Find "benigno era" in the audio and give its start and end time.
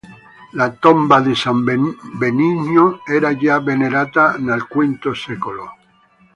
1.63-3.37